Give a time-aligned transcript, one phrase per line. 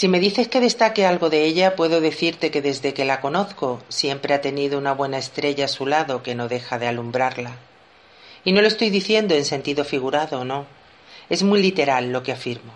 [0.00, 3.82] Si me dices que destaque algo de ella, puedo decirte que desde que la conozco
[3.90, 7.58] siempre ha tenido una buena estrella a su lado que no deja de alumbrarla.
[8.42, 10.64] Y no lo estoy diciendo en sentido figurado, no.
[11.28, 12.72] Es muy literal lo que afirmo.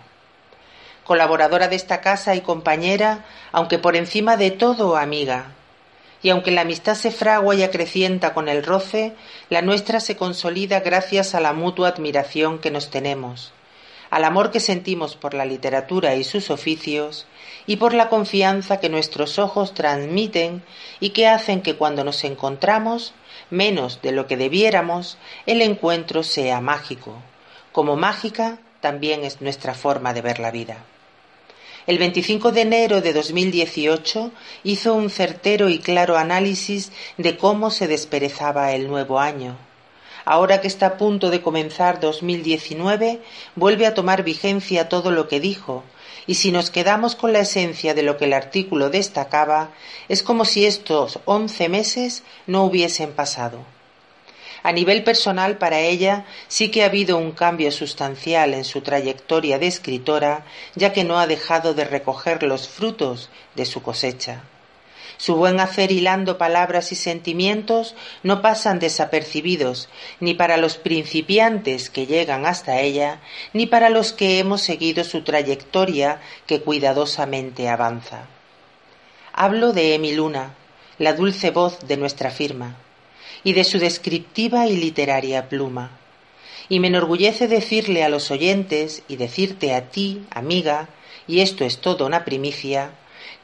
[1.03, 5.47] Colaboradora de esta casa y compañera, aunque por encima de todo amiga.
[6.21, 9.13] Y aunque la amistad se fragua y acrecienta con el roce,
[9.49, 13.51] la nuestra se consolida gracias a la mutua admiración que nos tenemos,
[14.09, 17.25] al amor que sentimos por la literatura y sus oficios,
[17.67, 20.63] y por la confianza que nuestros ojos transmiten
[20.99, 23.13] y que hacen que cuando nos encontramos,
[23.49, 27.21] menos de lo que debiéramos, el encuentro sea mágico,
[27.71, 30.85] como mágica también es nuestra forma de ver la vida.
[31.87, 34.31] El 25 de enero de 2018
[34.63, 39.55] hizo un certero y claro análisis de cómo se desperezaba el nuevo año.
[40.25, 43.21] Ahora que está a punto de comenzar 2019,
[43.55, 45.83] vuelve a tomar vigencia todo lo que dijo,
[46.27, 49.69] y si nos quedamos con la esencia de lo que el artículo destacaba,
[50.09, 53.59] es como si estos once meses no hubiesen pasado.
[54.63, 59.59] A nivel personal, para ella sí que ha habido un cambio sustancial en su trayectoria
[59.59, 64.41] de escritora, ya que no ha dejado de recoger los frutos de su cosecha.
[65.17, 69.89] Su buen hacer hilando palabras y sentimientos no pasan desapercibidos
[70.19, 73.21] ni para los principiantes que llegan hasta ella,
[73.53, 78.27] ni para los que hemos seguido su trayectoria que cuidadosamente avanza.
[79.33, 80.55] Hablo de Emiluna,
[80.97, 82.77] la dulce voz de nuestra firma,
[83.43, 85.91] y de su descriptiva y literaria pluma.
[86.69, 90.89] Y me enorgullece decirle a los oyentes y decirte a ti, amiga,
[91.27, 92.91] y esto es todo una primicia,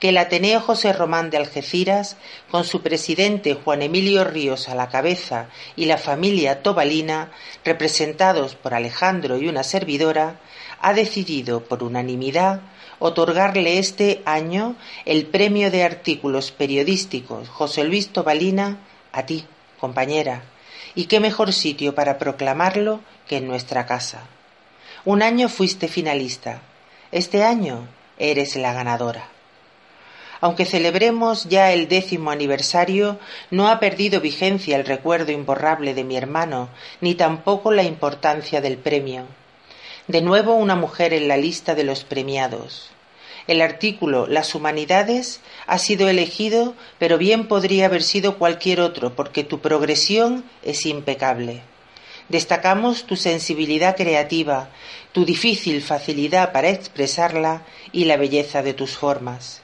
[0.02, 2.18] que el Ateneo José Román de Algeciras,
[2.50, 7.32] con su presidente Juan Emilio Ríos a la cabeza y la familia Tobalina,
[7.64, 10.40] representados por Alejandro y una servidora,
[10.82, 12.62] ha decidido por unanimidad
[12.98, 18.80] otorgarle este año el premio de artículos periodísticos José Luis Tobalina
[19.12, 19.46] a ti,
[19.80, 20.42] compañera,
[20.96, 24.24] y qué mejor sitio para proclamarlo que en nuestra casa.
[25.06, 26.64] Un año fuiste finalista,
[27.12, 29.30] este año eres la ganadora.
[30.42, 33.20] Aunque celebremos ya el décimo aniversario,
[33.52, 36.70] no ha perdido vigencia el recuerdo imborrable de mi hermano,
[37.00, 39.28] ni tampoco la importancia del premio.
[40.08, 42.90] De nuevo una mujer en la lista de los premiados.
[43.46, 49.44] El artículo Las humanidades ha sido elegido, pero bien podría haber sido cualquier otro, porque
[49.44, 51.62] tu progresión es impecable.
[52.30, 54.70] Destacamos tu sensibilidad creativa,
[55.12, 59.62] tu difícil facilidad para expresarla y la belleza de tus formas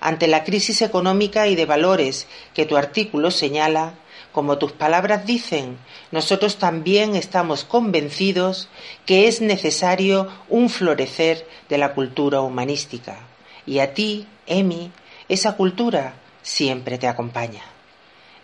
[0.00, 3.94] ante la crisis económica y de valores que tu artículo señala,
[4.32, 5.78] como tus palabras dicen,
[6.12, 8.68] nosotros también estamos convencidos
[9.06, 13.18] que es necesario un florecer de la cultura humanística.
[13.66, 14.92] Y a ti, Emi,
[15.28, 17.62] esa cultura siempre te acompaña.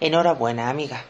[0.00, 1.04] Enhorabuena, amiga.